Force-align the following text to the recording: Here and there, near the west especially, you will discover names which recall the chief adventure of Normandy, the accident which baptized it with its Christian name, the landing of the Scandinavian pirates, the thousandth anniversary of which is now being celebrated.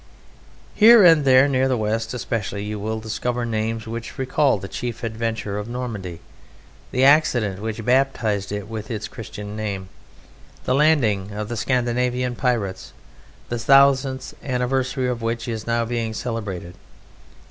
Here 0.73 1.03
and 1.05 1.25
there, 1.25 1.47
near 1.47 1.67
the 1.67 1.77
west 1.77 2.11
especially, 2.15 2.63
you 2.63 2.79
will 2.79 2.99
discover 2.99 3.45
names 3.45 3.85
which 3.85 4.17
recall 4.17 4.57
the 4.57 4.67
chief 4.67 5.03
adventure 5.03 5.59
of 5.59 5.67
Normandy, 5.69 6.21
the 6.91 7.03
accident 7.03 7.61
which 7.61 7.85
baptized 7.85 8.51
it 8.51 8.67
with 8.67 8.89
its 8.89 9.07
Christian 9.07 9.55
name, 9.55 9.89
the 10.63 10.73
landing 10.73 11.29
of 11.33 11.49
the 11.49 11.55
Scandinavian 11.55 12.35
pirates, 12.35 12.93
the 13.49 13.59
thousandth 13.59 14.33
anniversary 14.43 15.07
of 15.07 15.21
which 15.21 15.47
is 15.47 15.67
now 15.67 15.85
being 15.85 16.15
celebrated. 16.15 16.73